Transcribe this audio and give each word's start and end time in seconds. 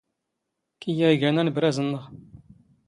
ⴽⵢⵢ 0.79 0.99
ⴰⵢ 1.11 1.13
ⵉⴳⴰⵏ 1.15 1.35
ⴰⵏⴱⵔⴰⵣ 1.43 1.77
ⵏⵏⵖ. 1.83 2.01